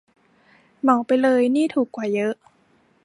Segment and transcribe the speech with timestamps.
[0.81, 2.33] เหมาไปเลยนี่ถูกกว่าเยอะ